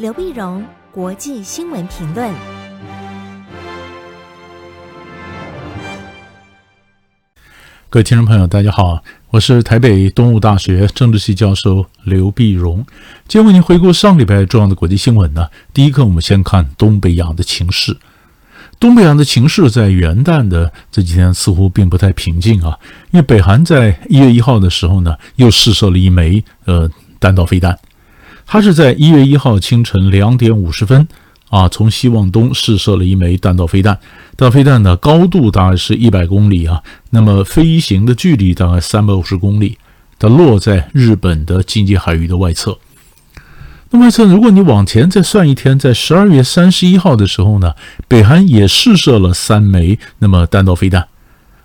[0.00, 2.32] 刘碧荣，国际新闻评论。
[7.90, 12.78] 各位听众朋友，大家好，我是台北东吴大学政治系教授刘碧荣。
[13.28, 15.46] 今天为您回顾上礼拜重要的国际新闻呢。
[15.74, 17.94] 第一课，我们先看东北亚的情势。
[18.78, 22.78] 东北亚的情势在元旦的这几天似乎并不太平静啊，
[23.10, 27.78] 因为北韩在一月一号的时候呢，又试射了一枚呃弹道飞弹。
[28.52, 31.06] 它是在一月一号清晨两点五十分
[31.50, 33.94] 啊，从西往东试射了一枚弹道飞弹。
[34.36, 39.78] 弹道飞弹的高度大概是一百公里啊，那么飞行的距离大概三百五十公里，
[40.18, 42.76] 它落在日本的经济海域的外侧。
[43.90, 47.74] 那么外侧，如果你往前再算一天，在十二月三十一号的时候呢，
[48.08, 51.06] 北韩也试射了三枚那么弹道飞弹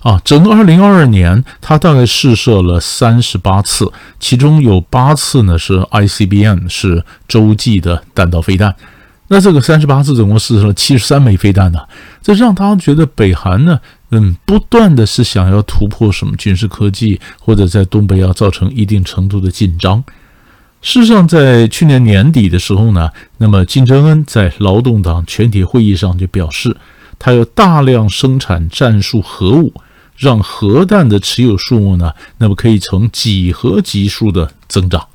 [0.05, 8.75] 啊，整个二零二二年，它大概试射了三十八次，其中有八次呢是 ICBM，是洲际的弹道飞弹。
[9.29, 11.79] 那这个三十八次总共试射了七十三枚飞弹呢，
[12.21, 13.79] 这让他觉得北韩呢，
[14.11, 20.03] 嗯，不断的是想要突破什么军事科技，或者在东北要造成一定程度的紧张。
[20.83, 26.77] 事实上，在去年年底的时候呢，那么金正恩在劳动党全体会议上就表示，
[27.17, 29.73] 他要大量生产战术核武，
[30.15, 35.07] 让核弹的持有数目呢，那么可以呈几何级数的增长。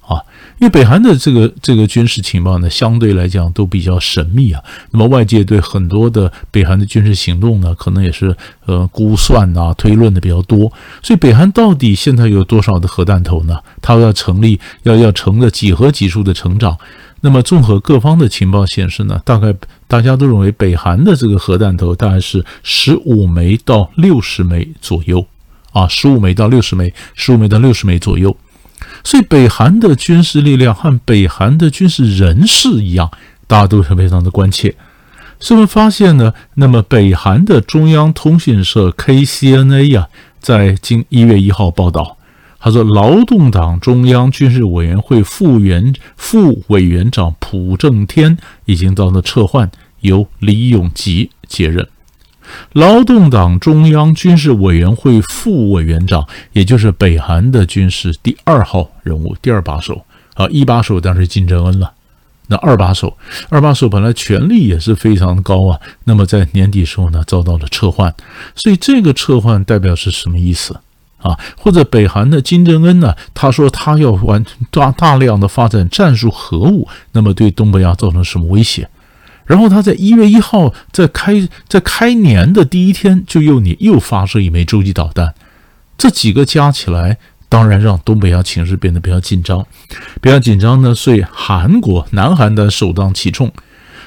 [0.00, 0.20] 啊
[0.58, 4.62] 因为北韩的这个这个军事情报呢，相对来讲都比较神秘啊。
[4.92, 8.36] 那么外界对很多的北韩的军事行动呢，可能也是
[8.66, 10.72] 呃估算啊、推论的比较多。
[11.02, 13.58] 所以北韩到底现在有多少的核弹头呢？
[13.80, 16.76] 它要成立，要要成了几何级数的成长。
[17.24, 19.54] 那么综合各方的情报显示呢，大概
[19.86, 25.24] 大家都认为北韩的这个核弹头大概是十五枚到六十枚左右
[25.72, 28.36] 啊，十五枚到六十枚，十五枚到六十枚左右。
[29.04, 33.10] 所以，北韩的军事力量和北韩的军事人士一样，
[33.46, 34.74] 大家都是非常的关切。
[35.38, 40.08] 所以我们发现呢，那么北韩的中央通讯社 KCNA 呀、
[40.40, 42.16] 在今一月一号报道，
[42.62, 49.68] 他说，劳动党中央军事委员会副员副委员长朴正天已经遭到撤换，
[50.02, 51.88] 由李永吉接任。
[52.72, 61.92] 劳动党中央军事委员会副委员长，也就是北韩的军事第二号人物、第二把手啊，一把手当然是金正恩了。
[62.46, 63.16] 那二把手，
[63.48, 65.80] 二把手本来权力也是非常高啊。
[66.04, 68.14] 那么在年底时候呢，遭到了撤换。
[68.54, 70.78] 所以这个撤换代表是什么意思
[71.22, 71.38] 啊？
[71.56, 73.14] 或者北韩的金正恩呢？
[73.32, 78.88] 他说他要完大大量的发展战术核武，那么对东北亚造成什么威胁？
[79.44, 85.34] 然后他在一月一号在开在开年的第一天就又你又发射一枚洲际导弹，
[85.98, 87.18] 这几个加起来，
[87.48, 89.66] 当然让东北亚情势变得比较紧张，
[90.20, 90.94] 比较紧张呢。
[90.94, 93.52] 所以韩国南韩的首当其冲，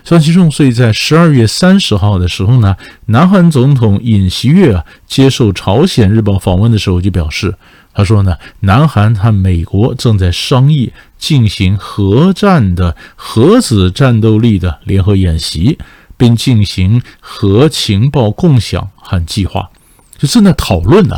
[0.05, 0.49] 首当其冲。
[0.49, 2.77] 所以在十二月三十号的时候呢，
[3.07, 7.53] 南韩总统尹锡悦啊接受朝鲜日报访问的时候就表示。
[7.97, 15.77] 他说呢，南韩和美国正在商议进行核战的核子战斗力的联合演习，
[16.17, 19.69] 并进行核情报共享和计划，
[20.17, 21.17] 就正在讨论呢。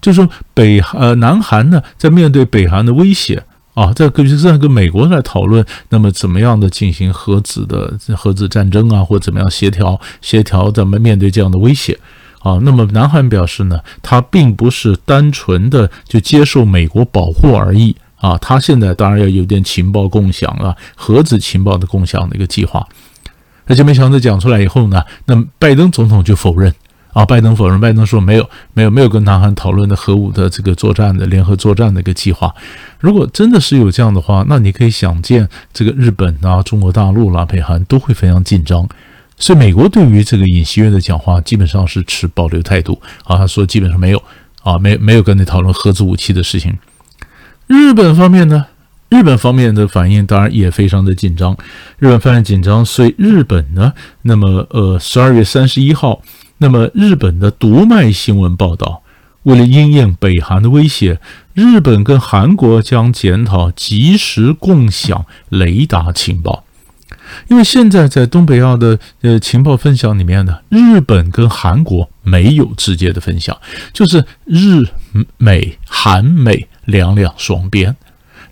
[0.00, 11.98] 就是说北呃南韩呢，在面对北韩的威胁啊，在跟就是在跟美国在讨论，那么怎么样的进行核子的核子战争啊，或怎么样协调协调怎么面对这样的威胁。
[12.40, 22.86] 啊，那么南韩表示呢，他并不是单纯的就接受美国保护而已啊，他现在当然要有点情报共享啊，核子情报的共享的一个计划。
[23.66, 26.70] 而且没想到讲出来以后呢，那拜登总统就否认
[27.14, 32.54] 啊，拜登否认，拜登说没有，没有，没有跟南韩讨论的核武的这个作战的联合作战的一个计划。
[32.98, 38.86] 如果真的是有这样的话，那你可以想见，这个日本啊、中国大陆啦、北韩都会非常紧张。
[39.38, 43.36] 所以，美国对于这个尹锡悦的讲话基本上是持保留态度啊。
[43.36, 44.22] 他说基本上没有
[44.62, 46.76] 啊，没没有跟你讨论核子武器的事情。
[47.66, 48.66] 日本方面呢，
[49.08, 51.56] 日本方面的反应当然也非常的紧张。
[51.98, 56.20] 日本非常紧张，所以日本呢，那么呃，十二月三十一号，
[56.64, 59.02] 那么日本的读卖新闻报道，
[59.42, 61.20] 为了应验北韩的威胁，
[61.52, 66.64] 日本跟韩国将检讨即时共享雷达情报。
[67.48, 73.54] 因为现在在东北亚的呃情报分享里面呢，日本跟韩国没有直接的分享，
[73.92, 74.86] 就是日
[75.36, 77.94] 美韩美两两双边，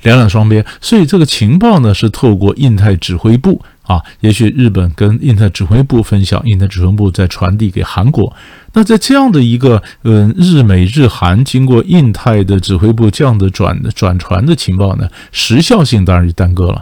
[0.03, 8.35] 两两双边，所以这个情报呢是透过印太指挥部啊，也许日本跟印太指挥部分享，印太指挥部再传递给韩国。
[8.73, 16.81] 那在这样的一个嗯日美日韩经过印太的指挥部这样的转转传的情报呢，时效性当然就耽搁了。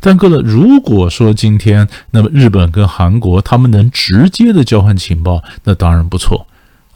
[0.00, 6.46] 但各位，如果说今天那么日本跟韩国他们能直接的交换情报，那当然不错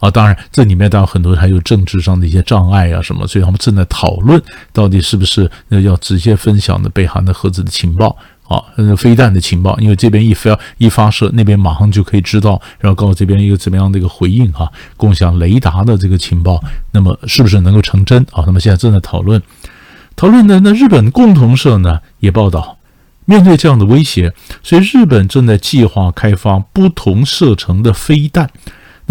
[0.01, 0.11] 啊。
[0.11, 4.41] 当然这里面当然很多还有政治上的一些障碍啊什么，所以他们正在讨论
[4.73, 8.17] 到底是不是要直接分享的北韩的核子的情报
[8.49, 8.61] 啊，
[8.97, 16.61] 飞弹的情报，因为这边一发一发射，那边马上就可以知道，然后告诉这边一个怎么样的一个回应哈，共享雷达的这个情报，
[16.91, 18.43] 那么是不是能够成真啊？
[18.45, 19.41] 那么现在正在讨论。
[20.17, 22.77] 讨论的那日本共同社呢也报道，
[23.23, 28.49] 面对这样的威胁，所以日本正在计划开发不同射程的飞弹。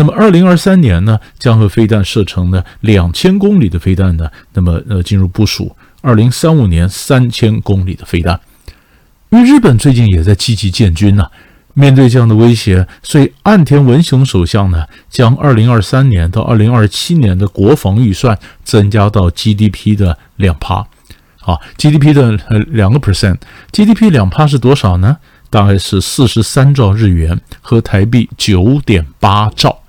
[0.00, 5.76] 那么，二零二三年呢，将和飞弹射程呢两千公里的飞弹呢，那么呃进入部署。
[6.00, 8.41] 二零三五年三千公里的飞弹，
[9.29, 11.26] 因为日本最近也在积极建军呢、
[11.75, 20.82] 面对这样的威胁，所以岸田文雄首相呢，将二零二三年到二零二七年的国防预算增加到 GDP 的两趴。
[21.38, 25.19] 好，GDP 的呃两个 percent，GDP 两趴是多少呢？
[25.50, 29.80] 大概是四十三兆日元和台币九点八兆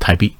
[0.00, 0.34] 台币。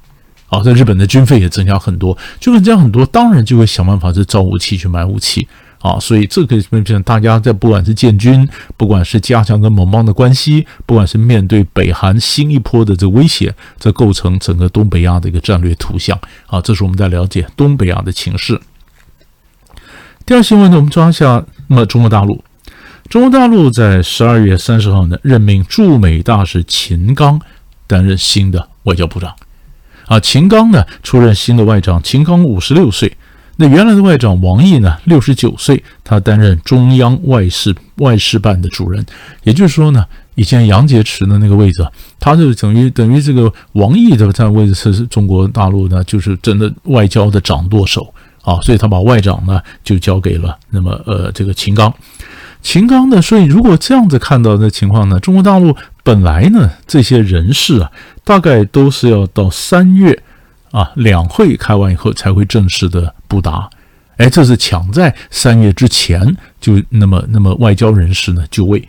[0.47, 5.47] 好，在日本的军费也增加很多，就增加很多，当然就会想办法去造武器去买武器。
[5.79, 8.47] 啊，所以这个变成大家在不管是建军，
[8.77, 16.15] 不管是加强跟盟邦的关系，不管是面对北韩新一波的这威胁，这构成整个东北亚的一个战略图像。
[16.45, 18.61] 啊，这是我们在了解东北亚的情势。
[20.23, 22.43] 第二新闻呢，我们抓一下，那么中国大陆，
[23.09, 27.41] 中国大陆在十二月三十号呢，任命驻美大使秦刚
[27.87, 29.35] 担任新的外交部长。
[30.11, 33.15] 啊，秦刚呢出任新的外长，秦刚五十六岁。
[33.55, 39.05] 那原来的外长王毅呢，六十九岁，他担任中央外事外事办的主任。
[39.43, 40.05] 也就是说呢，
[40.35, 41.87] 以前杨洁篪的那个位置，
[42.19, 51.93] 他就等于等于这个王毅的这个位置是中国大陆呢，就是真的外交的掌舵手啊，所以他把外长呢就交给了那么呃这个秦刚。
[52.61, 57.91] 秦刚呢，所以如果这样子看到的情况呢，中国大陆本来呢这些人士啊，
[58.23, 60.21] 大概都是要到三月。
[60.71, 63.69] 啊，两会开完以后才会正式的布达，
[64.15, 68.87] 哎，这是抢在三月之前就那么那么外交人士呢就位。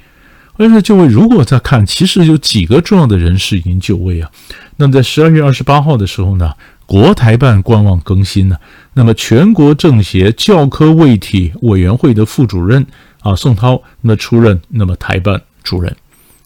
[0.58, 1.08] 为什么就位？
[1.08, 4.30] 如果再看，其实有几个重要的人士已经就位啊。
[4.76, 6.52] 那么在十二月二十八号的时候呢，
[6.86, 8.56] 国台办官网更新了，
[8.94, 12.86] 那么全国政协教科卫体委员会的副主任
[13.22, 15.96] 啊宋涛，那出任那么台办主任，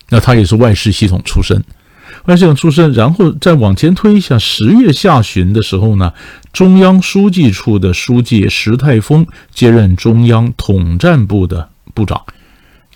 [0.08, 1.62] 那他也是外事系统出身。
[2.26, 6.12] 外事系统出身，然后再往前推一下，十月下旬的时候呢，
[6.52, 12.20] 中央书记处的书记石泰峰接任中央统战部的部长，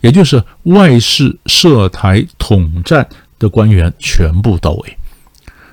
[0.01, 4.97] 也就是外事涉台统战的官员全部到位。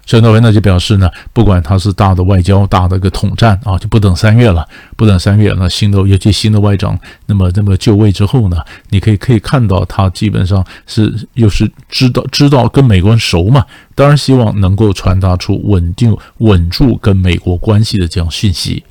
[0.10, 4.66] 孙道维那就表示呢，不管他是大的外交、大的一个统战啊，就不等三月了，
[4.96, 8.58] 不等三月，那新的尤其新的外长，那么那么就位之后呢，
[8.90, 13.66] 你可以可以看到他基本上是又是知道知道跟美国人熟嘛，
[13.96, 18.82] 当然希望能够传达出稳定稳住跟美国关系的这样讯息。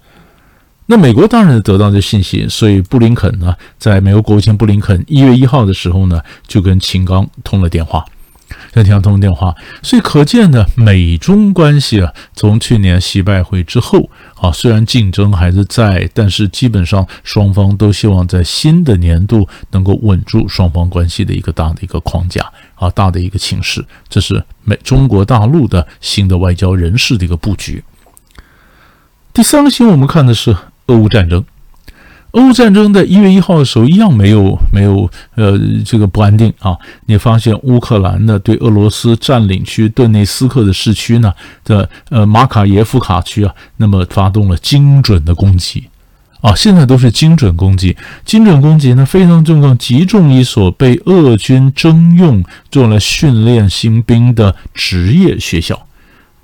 [0.85, 8.05] 那美国当然得到这信息，所以布林肯呢，在美国国务卿布林肯一月一号的时候呢，就跟秦刚通了电话。
[8.73, 14.11] 在天上通电话，所以可见呢，美中关系啊，从去年习拜会之后
[14.41, 23.85] 啊，虽然竞争还是在，但是基本上双方都希望在新的年度能够稳住双方关系的一个大的一个框架啊，大的一个情势。
[24.09, 27.83] 这是美中国大陆的新的外交人士的一个布局。
[29.33, 31.45] 第三个新闻，我们看的是俄乌战争。
[32.37, 36.77] 俄乌战争在一月一号的时候一样没有没有呃这个不安定啊！
[37.07, 41.33] 你发现乌克兰呢对俄罗斯占领区顿内斯克的市区呢
[41.65, 45.89] 的呃马卡耶夫卡区啊，那么发动了精准的攻击
[46.43, 46.55] 啊！
[46.55, 55.87] 现在都是精准攻击，精准攻击呢非常重要，集中一所被俄军征用做了训练新兵的职业学校，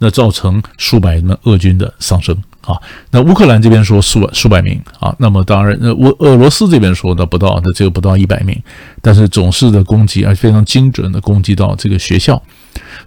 [0.02, 2.36] 那造成数百名俄军的丧生。
[2.62, 2.78] 啊，
[3.10, 8.56] 那乌克兰这边说数数百名啊，那么当然，那俄俄罗斯这边说的不到，那这个不到一百名，
[9.00, 12.40] 但是总是的攻击，而非常精准的攻击到这个学校。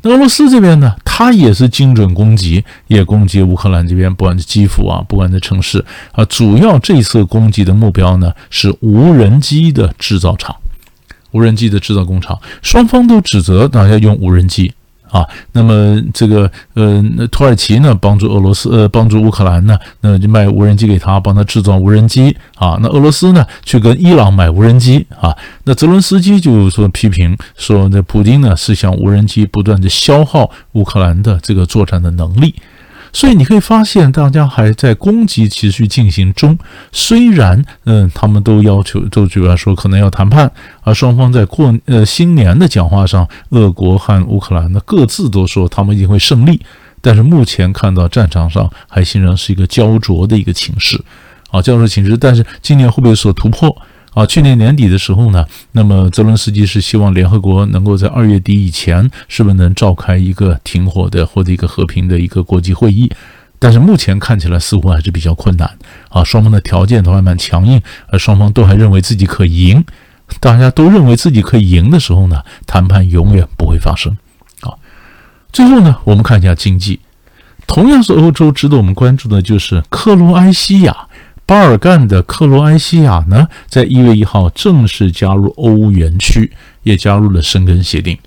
[0.02, 10.54] 那俄罗斯这边呢，它也是精准攻击，也攻击乌克兰这边，不管是基辅啊，不管是城市啊，主要这次攻击的目标呢是无人机的制造厂，
[11.32, 14.74] 无人机的制造工厂，双方都指责大家用无人机。
[15.16, 22.78] 啊，那么这个呃，土耳其呢帮助俄罗斯呃帮助乌克兰呢，那就卖无人机给他，帮他制造无人机啊。
[22.82, 25.34] 那俄罗斯呢去跟伊朗买无人机啊。
[25.64, 32.54] 那泽伦斯基就说批评说，这普京呢是向无人机不断的消耗乌克兰的这个作战的能力。
[33.16, 36.60] 所以你可以发现，大家还在攻击持续进行中。
[36.92, 46.60] 虽然，嗯，他们都要求，都主要说可能要谈判，而双方在过呃新年的讲话上，俄国和乌克兰呢各自都说他们一定会胜利。
[47.00, 51.02] 但是目前看到战场上还仍然是一个焦灼的一个情势，
[51.52, 52.18] 啊，焦灼情势。
[52.18, 53.74] 但是今年会不会有所突破？
[54.16, 63.12] 啊，去年年底的时候呢，那么泽伦斯基是希望联合国能够在二月底以前，是不是能召开一个停火的或者一个和平的一个国际会议？
[63.60, 65.70] 但是目前看起来似乎还是比较困难
[66.08, 69.84] 啊，双方的条件都还蛮强硬，而双方都还认为自己可赢，
[70.40, 74.18] 大家都认为自己可以赢的时候呢，谈判永远不会发生。
[74.62, 74.72] 啊，
[75.52, 77.02] 最后呢，我们看一下经济，
[77.68, 81.05] 同样是欧洲，值得我们关注的就是克罗埃西亚。
[81.46, 86.52] 巴尔干的克罗埃西亚呢，在一月一号正式加入欧元区，
[86.84, 88.18] 也加入了申根协定。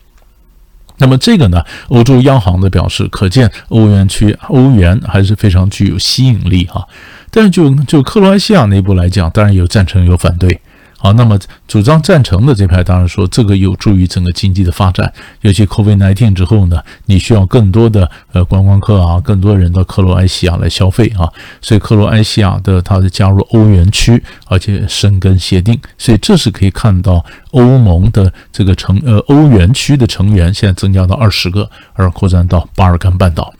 [0.99, 6.87] 那么这个呢，欧洲央行的表示，可见欧元区欧元还是非常具有吸引力哈。
[7.31, 10.61] 但是就就克罗埃西亚内部来讲，当然有赞成有反对。
[11.01, 11.39] 好，那么
[11.69, 15.13] 主张赞成的这派当然说这个有助于整个经济的发展，
[15.43, 33.55] 尤其 COVID-19 之后呢，你需要更多的呃观光客啊，更多人到克罗埃西亚来消费啊，所以克罗埃西亚的它的加入欧元区，而且申根协定，所以这是可以看到欧盟的这个成呃欧元区的成员现在增加到二十个，而扩展到巴尔干半岛。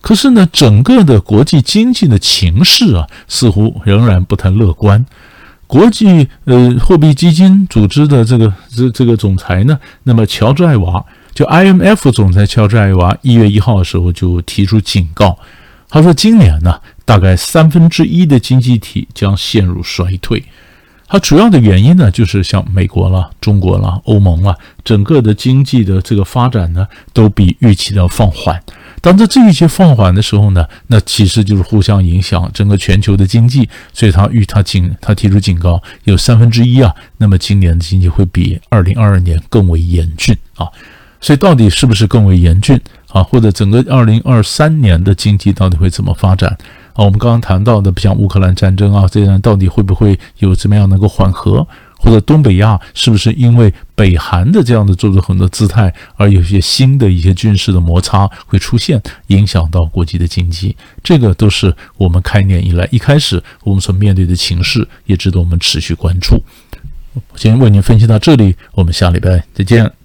[0.00, 5.06] 可是呢，整个的国际经济的情势啊，似乎仍然不太乐观。
[5.66, 11.04] 国际呃货币基金组织的这个这这个总裁呢，那么乔治艾娃
[11.34, 15.38] 就 IMF 总裁乔治艾娃一月一号的时候就提出警告，
[15.88, 20.44] 他说今年呢大概三分之一的经济体将陷入衰退，
[21.08, 28.60] 它主要的原因呢就是像美国啦、中国啦、欧盟啦，整个的经济的这个发展呢都比预期的放缓。
[29.04, 40.66] 当这这一些放缓的时候呢，那其实就是互相影响整个全球的经济，所以他预他警他提出警告，有三分之一啊，那么今年的经济会比二零二二年更为严峻啊，
[41.20, 42.80] 所以到底是不是更为严峻
[43.10, 43.22] 啊？
[43.22, 46.56] 或者整个二零二三年的经济到底会怎么发展
[46.94, 47.04] 啊？
[47.04, 51.66] 我们刚刚谈到的，像乌克兰战争啊，这样到底会不会有怎么样能够缓和？
[51.98, 60.76] 或者东北亚是不是因为北韩的这样的做出很多姿态，而有些新的一些军事的摩擦会出现，影响到国际的经济？
[61.02, 66.42] 这个都是我们开年以来一开始我们所面对的情势，也值得我们持续关注。
[67.36, 70.03] 先为您分析到这里，我们下礼拜再见。